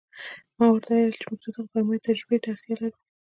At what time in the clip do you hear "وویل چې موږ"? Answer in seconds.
0.91-1.39